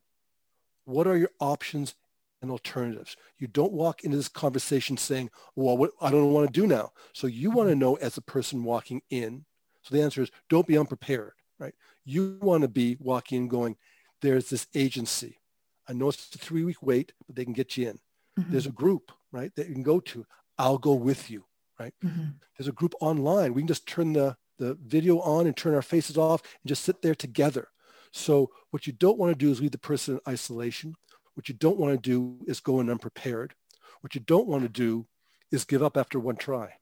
what 0.85 1.07
are 1.07 1.17
your 1.17 1.31
options 1.39 1.95
and 2.41 2.51
alternatives? 2.51 3.15
You 3.37 3.47
don't 3.47 3.73
walk 3.73 4.03
into 4.03 4.17
this 4.17 4.29
conversation 4.29 4.97
saying, 4.97 5.29
well, 5.55 5.77
what, 5.77 5.91
I 6.01 6.11
don't 6.11 6.31
want 6.31 6.47
to 6.47 6.61
do 6.61 6.67
now. 6.67 6.91
So 7.13 7.27
you 7.27 7.51
want 7.51 7.69
to 7.69 7.73
mm-hmm. 7.73 7.79
know 7.79 7.95
as 7.95 8.17
a 8.17 8.21
person 8.21 8.63
walking 8.63 9.01
in. 9.09 9.45
So 9.81 9.95
the 9.95 10.01
answer 10.01 10.21
is 10.21 10.31
don't 10.49 10.67
be 10.67 10.77
unprepared 10.77 11.33
right? 11.59 11.73
You 12.05 12.37
want 12.41 12.61
to 12.61 12.67
be 12.67 12.97
walking 12.99 13.41
and 13.41 13.49
going, 13.49 13.75
there's 14.21 14.49
this 14.49 14.67
agency. 14.75 15.39
I 15.87 15.93
know 15.93 16.09
it's 16.09 16.33
a 16.35 16.37
three 16.37 16.63
week 16.63 16.81
wait, 16.81 17.13
but 17.27 17.35
they 17.35 17.43
can 17.43 17.53
get 17.53 17.77
you 17.77 17.89
in. 17.89 17.99
Mm-hmm. 18.39 18.51
There's 18.51 18.65
a 18.65 18.71
group, 18.71 19.11
right, 19.31 19.53
that 19.55 19.67
you 19.67 19.73
can 19.73 19.83
go 19.83 19.99
to. 19.99 20.25
I'll 20.57 20.77
go 20.77 20.93
with 20.93 21.29
you, 21.29 21.45
right? 21.79 21.93
Mm-hmm. 22.03 22.29
There's 22.57 22.67
a 22.67 22.73
group 22.73 22.93
online. 23.01 23.53
We 23.53 23.61
can 23.61 23.67
just 23.67 23.87
turn 23.87 24.13
the, 24.13 24.37
the 24.57 24.77
video 24.85 25.19
on 25.19 25.47
and 25.47 25.55
turn 25.55 25.73
our 25.73 25.81
faces 25.81 26.17
off 26.17 26.41
and 26.41 26.67
just 26.67 26.83
sit 26.83 27.01
there 27.01 27.15
together. 27.15 27.69
So 28.11 28.51
what 28.71 28.87
you 28.87 28.93
don't 28.93 29.17
want 29.17 29.31
to 29.31 29.45
do 29.45 29.51
is 29.51 29.61
leave 29.61 29.71
the 29.71 29.77
person 29.77 30.15
in 30.15 30.33
isolation. 30.33 30.95
What 31.35 31.47
you 31.47 31.55
don't 31.55 31.79
want 31.79 31.93
to 31.93 32.09
do 32.09 32.37
is 32.47 32.59
go 32.59 32.79
in 32.79 32.89
unprepared. 32.89 33.53
What 34.01 34.15
you 34.15 34.21
don't 34.21 34.47
want 34.47 34.63
to 34.63 34.69
do 34.69 35.07
is 35.51 35.65
give 35.65 35.83
up 35.83 35.97
after 35.97 36.19
one 36.19 36.35
try. 36.35 36.73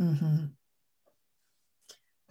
Mm-hmm. 0.00 0.46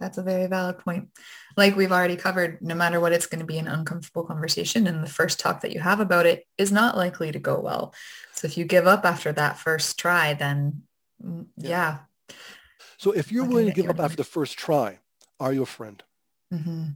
That's 0.02 0.18
a 0.18 0.22
very 0.22 0.48
valid 0.48 0.78
point. 0.78 1.10
Like 1.56 1.76
we've 1.76 1.92
already 1.92 2.16
covered, 2.16 2.60
no 2.60 2.74
matter 2.74 2.98
what, 2.98 3.12
it's 3.12 3.26
going 3.26 3.38
to 3.38 3.46
be 3.46 3.58
an 3.58 3.68
uncomfortable 3.68 4.24
conversation. 4.24 4.88
And 4.88 5.00
the 5.00 5.08
first 5.08 5.38
talk 5.38 5.60
that 5.60 5.70
you 5.70 5.78
have 5.78 6.00
about 6.00 6.26
it 6.26 6.44
is 6.58 6.72
not 6.72 6.96
likely 6.96 7.30
to 7.30 7.38
go 7.38 7.60
well. 7.60 7.94
So 8.32 8.48
if 8.48 8.58
you 8.58 8.64
give 8.64 8.88
up 8.88 9.04
after 9.04 9.32
that 9.32 9.60
first 9.60 10.00
try, 10.00 10.34
then 10.34 10.82
mm, 11.24 11.46
yeah. 11.56 11.98
yeah. 12.28 12.34
So 12.96 13.12
if 13.12 13.30
you're 13.30 13.44
willing 13.44 13.66
to 13.66 13.72
give 13.72 13.88
up 13.88 14.00
after 14.00 14.16
the 14.16 14.24
first 14.24 14.58
try, 14.58 14.98
are 15.38 15.52
you 15.52 15.62
a 15.62 15.66
friend? 15.66 16.02
Mm-hmm. 16.52 16.86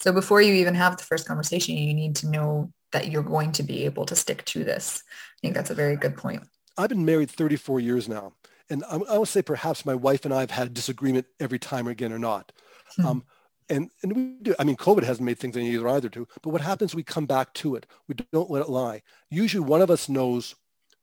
So 0.00 0.12
before 0.12 0.40
you 0.40 0.54
even 0.54 0.74
have 0.74 0.96
the 0.96 1.04
first 1.04 1.28
conversation, 1.28 1.76
you 1.76 1.92
need 1.92 2.16
to 2.16 2.30
know 2.30 2.72
that 2.92 3.10
you're 3.10 3.22
going 3.22 3.52
to 3.52 3.62
be 3.62 3.84
able 3.84 4.06
to 4.06 4.16
stick 4.16 4.42
to 4.46 4.64
this. 4.64 5.02
I 5.06 5.38
think 5.42 5.54
that's 5.54 5.70
a 5.70 5.74
very 5.74 5.96
good 5.96 6.16
point. 6.16 6.44
I've 6.78 6.88
been 6.88 7.04
married 7.04 7.30
34 7.30 7.80
years 7.80 8.08
now 8.08 8.32
and 8.70 8.84
I, 8.84 8.96
I 8.96 9.18
would 9.18 9.28
say 9.28 9.42
perhaps 9.42 9.86
my 9.86 9.94
wife 9.94 10.24
and 10.24 10.34
I 10.34 10.40
have 10.40 10.50
had 10.50 10.74
disagreement 10.74 11.26
every 11.40 11.58
time 11.58 11.86
again 11.86 12.12
or 12.12 12.18
not. 12.18 12.52
Hmm. 12.96 13.06
Um, 13.06 13.24
and, 13.70 13.90
and 14.02 14.16
we 14.16 14.36
do. 14.42 14.54
I 14.58 14.64
mean, 14.64 14.76
COVID 14.76 15.02
hasn't 15.04 15.26
made 15.26 15.38
things 15.38 15.56
any 15.56 15.68
easier 15.68 15.88
either 15.88 16.08
too. 16.08 16.26
But 16.42 16.50
what 16.50 16.62
happens? 16.62 16.94
We 16.94 17.02
come 17.02 17.26
back 17.26 17.52
to 17.54 17.74
it. 17.74 17.86
We 18.08 18.14
don't 18.32 18.50
let 18.50 18.62
it 18.62 18.70
lie. 18.70 19.02
Usually, 19.30 19.60
one 19.60 19.82
of 19.82 19.90
us 19.90 20.08
knows 20.08 20.54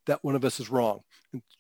that 0.08 0.24
one 0.24 0.36
of 0.36 0.46
us 0.46 0.60
is 0.60 0.70
wrong. 0.70 1.02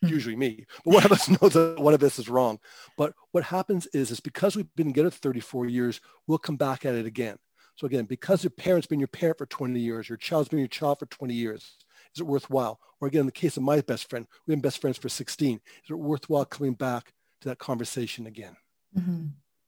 Hmm. 0.02 0.08
usually 0.08 0.36
me, 0.36 0.66
but 0.84 0.94
one 0.94 1.06
of 1.06 1.12
us 1.12 1.28
knows 1.42 1.54
that 1.54 1.80
one 1.80 1.94
of 1.94 2.04
us 2.04 2.20
is 2.20 2.30
wrong. 2.30 2.60
But 2.98 3.14
what 3.32 3.44
happens 3.44 3.88
is, 3.88 4.12
is 4.12 4.20
because 4.20 4.56
we've 4.56 4.74
been 4.76 4.88
together 4.88 5.10
34 5.10 5.68
years, 5.68 6.02
we'll 6.28 6.38
come 6.38 6.58
back 6.58 6.86
at 6.86 6.96
it 6.96 7.06
again. 7.06 7.38
So 7.76 7.88
again, 7.88 8.06
because 8.06 8.44
your 8.44 8.52
parent's 8.52 8.88
been 8.88 9.00
your 9.00 9.08
parent 9.08 9.38
for 9.38 9.46
20 9.46 9.80
years, 9.80 10.08
your 10.08 10.18
child's 10.18 10.48
been 10.48 10.60
your 10.60 10.68
child 10.70 11.00
for 11.00 11.08
20 11.08 11.34
years, 11.34 11.76
is 12.16 12.22
it 12.22 12.28
worthwhile? 12.28 12.80
Or 13.02 13.08
again, 13.08 13.22
in 13.22 13.26
the 13.26 13.32
case 13.32 13.58
of 13.58 13.64
my 13.64 13.82
best 13.82 14.10
friend, 14.10 14.26
we've 14.46 14.56
been 14.56 14.62
best 14.62 14.80
friends 14.80 14.98
for 14.98 15.10
16. 15.10 15.56
Is 15.56 15.90
it 15.90 15.94
worthwhile 15.94 16.46
coming 16.46 16.74
back 16.74 17.14
to 17.42 17.50
that 17.50 17.60
conversation 17.60 18.26
again? 18.28 18.56
Mm-hmm. 18.98 19.26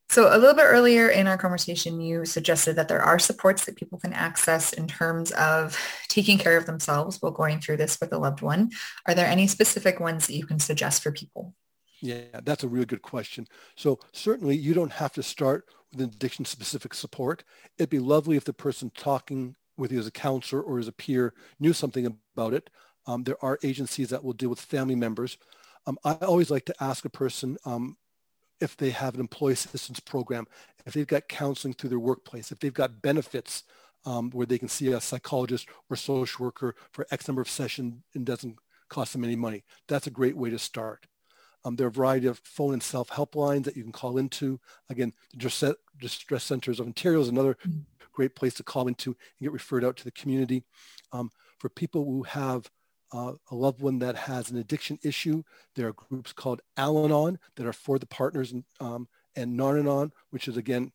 So 0.10 0.34
a 0.34 0.38
little 0.38 0.56
bit 0.56 0.64
earlier 0.64 1.10
in 1.10 1.28
our 1.28 1.38
conversation, 1.38 2.00
you 2.00 2.24
suggested 2.24 2.78
that 2.78 2.88
there 2.88 3.02
are 3.02 3.20
supports 3.20 3.66
that 3.66 3.76
people 3.76 4.00
can 4.00 4.14
access 4.14 4.72
in 4.72 4.88
terms 4.88 5.32
of 5.32 5.78
taking 6.08 6.38
care 6.38 6.56
of 6.56 6.66
themselves 6.66 7.22
while 7.22 7.34
going 7.34 7.60
through 7.60 7.78
this 7.78 7.98
with 8.00 8.14
a 8.14 8.18
loved 8.18 8.42
one. 8.42 8.72
Are 9.06 9.14
there 9.14 9.28
any 9.28 9.48
specific 9.48 10.00
ones 10.00 10.28
that 10.28 10.36
you 10.36 10.46
can 10.46 10.60
suggest 10.60 11.04
for 11.04 11.12
people? 11.12 11.54
Yeah, 12.02 12.40
that's 12.44 12.64
a 12.64 12.70
really 12.70 12.86
good 12.86 13.02
question. 13.02 13.48
So 13.76 14.00
certainly 14.14 14.56
you 14.56 14.74
don't 14.74 14.94
have 14.94 15.12
to 15.14 15.24
start 15.24 15.66
with 15.92 16.02
an 16.02 16.10
addiction 16.10 16.46
specific 16.46 16.94
support. 16.94 17.44
It'd 17.78 17.90
be 17.90 18.00
lovely 18.00 18.38
if 18.38 18.46
the 18.46 18.54
person 18.54 18.92
talking 18.96 19.56
with 19.78 19.92
you 19.92 20.00
as 20.00 20.08
a 20.08 20.12
counselor 20.12 20.62
or 20.62 20.80
as 20.80 20.88
a 20.88 20.92
peer 20.92 21.34
knew 21.60 21.74
something 21.74 22.06
about 22.06 22.54
it. 22.54 22.70
Um, 23.06 23.24
there 23.24 23.44
are 23.44 23.60
agencies 23.64 24.10
that 24.10 24.24
will 24.24 24.34
deal 24.34 24.50
with 24.50 24.60
family 24.60 24.96
members. 24.96 25.38
Um, 25.86 25.98
I 26.04 26.14
always 26.14 26.52
like 26.52 26.66
to 26.66 26.84
ask 26.84 27.06
a 27.06 27.10
person, 27.10 27.58
um, 27.66 27.98
if 28.60 28.76
they 28.76 28.90
have 28.90 29.14
an 29.14 29.22
employee 29.22 29.54
assistance 29.54 30.00
program, 30.00 30.48
if 30.86 30.94
they've 30.94 31.08
got 31.08 31.28
counseling 31.28 31.74
through 31.74 31.92
their 31.92 32.00
workplace, 32.00 32.52
if 32.52 32.60
they've 32.60 32.74
got 32.74 33.02
benefits 33.02 33.64
um, 34.06 34.30
where 34.32 34.46
they 34.46 34.58
can 34.58 34.68
see 34.68 34.92
a 34.92 35.02
psychologist 35.02 35.68
or 35.90 35.96
social 35.96 36.46
worker 36.46 36.76
for 36.92 37.06
X 37.12 37.28
number 37.28 37.42
of 37.42 37.50
sessions 37.50 38.02
and 38.16 38.26
doesn't 38.26 38.58
cost 38.90 39.14
them 39.14 39.24
any 39.24 39.36
money. 39.36 39.64
That's 39.88 40.08
a 40.08 40.12
great 40.12 40.36
way 40.38 40.50
to 40.50 40.60
start. 40.60 41.08
Um, 41.66 41.76
there 41.76 41.88
are 41.88 41.90
a 41.90 41.92
variety 41.92 42.28
of 42.28 42.40
phone 42.44 42.74
and 42.74 42.84
self-help 42.84 43.36
lines 43.36 43.66
that 43.66 43.76
you 43.76 43.84
can 43.84 43.92
call 43.92 44.18
into. 44.18 44.60
Again, 44.90 45.14
the 45.32 45.76
Distress 46.00 46.44
Centers 46.44 46.80
of 46.80 46.88
Ontario 46.88 47.20
is 47.20 47.28
another 47.28 47.56
mm-hmm. 47.56 47.80
great 48.14 48.36
place 48.36 48.54
to 48.56 48.64
call 48.64 48.88
into 48.88 49.10
and 49.12 49.46
get 49.46 49.52
referred 49.52 49.84
out 49.84 49.98
to 49.98 50.04
the 50.04 50.12
community. 50.12 50.64
Um, 51.12 51.32
for 51.60 51.70
people 51.70 52.06
who 52.06 52.24
have 52.24 52.70
uh, 53.14 53.34
a 53.52 53.56
loved 53.56 53.82
one 53.82 54.00
that 54.00 54.16
has 54.16 54.52
an 54.52 54.58
addiction 54.58 55.00
issue, 55.04 55.44
there 55.76 55.88
are 55.88 55.94
groups 55.94 56.34
called 56.34 56.62
Al-Anon 56.78 57.40
that 57.56 57.66
are 57.66 57.74
for 57.74 57.98
the 58.00 58.06
partners 58.06 58.52
and, 58.52 58.64
um, 58.80 59.08
and 59.36 59.56
Nar-Anon, 59.56 60.12
which 60.30 60.48
is 60.48 60.58
again 60.58 60.92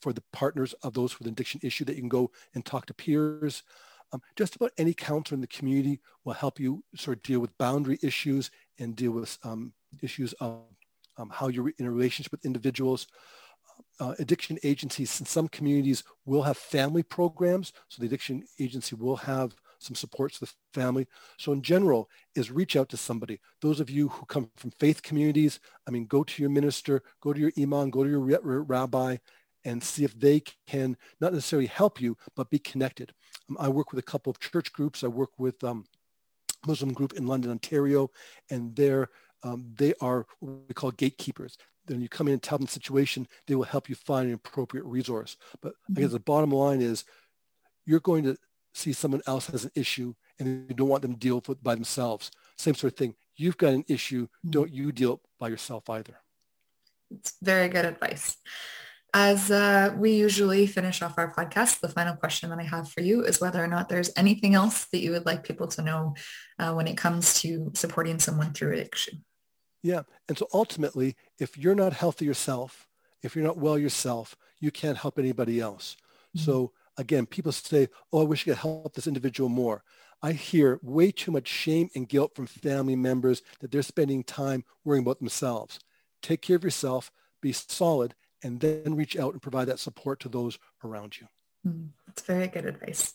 for 0.00 0.12
the 0.12 0.22
partners 0.32 0.72
of 0.82 0.94
those 0.94 1.18
with 1.18 1.26
an 1.26 1.32
addiction 1.32 1.60
issue 1.62 1.84
that 1.84 1.94
you 1.94 2.02
can 2.02 2.08
go 2.08 2.30
and 2.54 2.64
talk 2.64 2.86
to 2.86 2.94
peers. 2.94 3.62
Um, 4.12 4.20
just 4.36 4.56
about 4.56 4.72
any 4.76 4.92
counselor 4.92 5.36
in 5.36 5.40
the 5.40 5.46
community 5.46 6.00
will 6.24 6.34
help 6.34 6.60
you 6.60 6.84
sort 6.94 7.18
of 7.18 7.22
deal 7.22 7.40
with 7.40 7.56
boundary 7.56 7.98
issues 8.02 8.50
and 8.78 8.94
deal 8.94 9.12
with 9.12 9.38
um, 9.42 9.72
issues 10.00 10.32
of 10.34 10.60
um, 11.16 11.30
how 11.30 11.48
you're 11.48 11.72
in 11.78 11.86
a 11.86 11.90
relationship 11.90 12.32
with 12.32 12.44
individuals. 12.44 13.06
Uh, 14.00 14.14
addiction 14.18 14.58
agencies 14.64 15.20
in 15.20 15.26
some 15.26 15.48
communities 15.48 16.02
will 16.24 16.42
have 16.42 16.56
family 16.56 17.02
programs. 17.02 17.72
So 17.88 18.00
the 18.00 18.06
addiction 18.06 18.44
agency 18.58 18.96
will 18.96 19.16
have 19.16 19.54
some 19.78 19.94
supports 19.94 20.38
to 20.38 20.46
the 20.46 20.52
family. 20.72 21.06
So 21.36 21.52
in 21.52 21.62
general 21.62 22.08
is 22.34 22.50
reach 22.50 22.76
out 22.76 22.88
to 22.90 22.96
somebody. 22.96 23.40
Those 23.60 23.80
of 23.80 23.90
you 23.90 24.08
who 24.08 24.24
come 24.26 24.50
from 24.56 24.70
faith 24.70 25.02
communities, 25.02 25.60
I 25.86 25.90
mean, 25.90 26.06
go 26.06 26.24
to 26.24 26.42
your 26.42 26.50
minister, 26.50 27.02
go 27.20 27.32
to 27.32 27.40
your 27.40 27.52
imam, 27.58 27.90
go 27.90 28.04
to 28.04 28.10
your 28.10 28.62
rabbi 28.62 29.16
and 29.64 29.82
see 29.82 30.04
if 30.04 30.18
they 30.18 30.42
can 30.66 30.96
not 31.20 31.32
necessarily 31.32 31.66
help 31.66 32.00
you, 32.00 32.16
but 32.34 32.50
be 32.50 32.58
connected. 32.58 33.12
Um, 33.48 33.56
I 33.60 33.68
work 33.68 33.92
with 33.92 33.98
a 33.98 34.10
couple 34.10 34.30
of 34.30 34.40
church 34.40 34.72
groups. 34.72 35.04
I 35.04 35.08
work 35.08 35.30
with 35.38 35.62
um, 35.62 35.84
Muslim 36.66 36.92
group 36.92 37.12
in 37.14 37.26
London, 37.26 37.50
Ontario, 37.50 38.10
and 38.50 38.74
they're, 38.74 39.08
um, 39.42 39.72
they 39.76 39.94
are 40.00 40.26
what 40.40 40.52
we 40.68 40.74
call 40.74 40.90
gatekeepers. 40.90 41.56
Then 41.86 42.00
you 42.00 42.08
come 42.08 42.28
in 42.28 42.34
and 42.34 42.42
tell 42.42 42.58
them 42.58 42.66
the 42.66 42.72
situation, 42.72 43.26
they 43.46 43.54
will 43.54 43.64
help 43.64 43.88
you 43.88 43.94
find 43.94 44.28
an 44.28 44.34
appropriate 44.34 44.84
resource. 44.84 45.36
But. 45.60 45.74
I 45.90 45.94
guess 45.94 46.06
mm-hmm. 46.06 46.14
the 46.14 46.20
bottom 46.20 46.50
line 46.50 46.80
is 46.80 47.04
you're 47.84 48.00
going 48.00 48.24
to 48.24 48.36
see 48.74 48.92
someone 48.92 49.22
else 49.26 49.46
has 49.48 49.64
an 49.64 49.72
issue 49.74 50.14
and 50.38 50.66
you 50.68 50.74
don't 50.74 50.88
want 50.88 51.02
them 51.02 51.12
to 51.12 51.18
deal 51.18 51.36
with 51.36 51.50
it 51.50 51.62
by 51.62 51.74
themselves. 51.74 52.30
Same 52.56 52.74
sort 52.74 52.92
of 52.92 52.98
thing. 52.98 53.14
You've 53.36 53.58
got 53.58 53.74
an 53.74 53.84
issue. 53.88 54.26
Mm-hmm. 54.26 54.50
Don't 54.50 54.72
you 54.72 54.92
deal 54.92 55.20
by 55.38 55.48
yourself 55.48 55.88
either. 55.90 56.14
It's 57.10 57.34
very 57.42 57.68
good 57.68 57.84
advice. 57.84 58.36
As 59.14 59.50
uh, 59.50 59.94
we 59.98 60.12
usually 60.12 60.66
finish 60.66 61.02
off 61.02 61.18
our 61.18 61.34
podcast, 61.34 61.80
the 61.80 61.88
final 61.88 62.16
question 62.16 62.48
that 62.48 62.58
I 62.58 62.62
have 62.62 62.90
for 62.90 63.02
you 63.02 63.22
is 63.22 63.42
whether 63.42 63.62
or 63.62 63.66
not 63.66 63.90
there's 63.90 64.10
anything 64.16 64.54
else 64.54 64.86
that 64.86 65.00
you 65.00 65.10
would 65.10 65.26
like 65.26 65.44
people 65.44 65.68
to 65.68 65.82
know 65.82 66.14
uh, 66.58 66.72
when 66.72 66.86
it 66.86 66.96
comes 66.96 67.40
to 67.42 67.70
supporting 67.74 68.18
someone 68.18 68.54
through 68.54 68.72
addiction. 68.72 69.22
Yeah. 69.82 70.02
And 70.28 70.38
so 70.38 70.46
ultimately, 70.52 71.16
if 71.38 71.58
you're 71.58 71.74
not 71.74 71.92
healthy 71.92 72.24
yourself, 72.24 72.88
if 73.22 73.34
you're 73.34 73.44
not 73.44 73.58
well 73.58 73.78
yourself, 73.78 74.36
you 74.60 74.70
can't 74.70 74.98
help 74.98 75.18
anybody 75.18 75.60
else. 75.60 75.96
Mm-hmm. 76.36 76.44
So 76.44 76.72
again, 76.96 77.26
people 77.26 77.52
say, 77.52 77.88
oh, 78.12 78.22
I 78.22 78.24
wish 78.24 78.42
I 78.42 78.52
could 78.52 78.58
help 78.58 78.94
this 78.94 79.06
individual 79.06 79.48
more. 79.48 79.82
I 80.22 80.32
hear 80.32 80.78
way 80.82 81.10
too 81.10 81.32
much 81.32 81.48
shame 81.48 81.90
and 81.96 82.08
guilt 82.08 82.36
from 82.36 82.46
family 82.46 82.94
members 82.94 83.42
that 83.60 83.72
they're 83.72 83.82
spending 83.82 84.22
time 84.22 84.64
worrying 84.84 85.04
about 85.04 85.18
themselves. 85.18 85.80
Take 86.22 86.42
care 86.42 86.56
of 86.56 86.62
yourself, 86.62 87.10
be 87.40 87.52
solid, 87.52 88.14
and 88.44 88.60
then 88.60 88.94
reach 88.94 89.16
out 89.16 89.32
and 89.32 89.42
provide 89.42 89.66
that 89.66 89.80
support 89.80 90.20
to 90.20 90.28
those 90.28 90.58
around 90.84 91.20
you. 91.20 91.26
Mm, 91.66 91.88
that's 92.06 92.22
very 92.22 92.46
good 92.46 92.66
advice. 92.66 93.14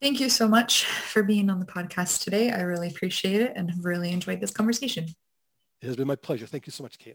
Thank 0.00 0.20
you 0.20 0.30
so 0.30 0.48
much 0.48 0.84
for 0.84 1.22
being 1.22 1.50
on 1.50 1.60
the 1.60 1.66
podcast 1.66 2.22
today. 2.22 2.52
I 2.52 2.60
really 2.60 2.88
appreciate 2.88 3.42
it 3.42 3.52
and 3.56 3.70
have 3.70 3.84
really 3.84 4.10
enjoyed 4.10 4.40
this 4.40 4.52
conversation. 4.52 5.08
It 5.80 5.86
has 5.86 5.96
been 5.96 6.08
my 6.08 6.16
pleasure. 6.16 6.46
Thank 6.46 6.66
you 6.66 6.72
so 6.72 6.82
much, 6.82 6.98
Kate. 6.98 7.06